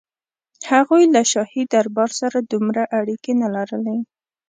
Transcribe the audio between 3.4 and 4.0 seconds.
نه لرلې.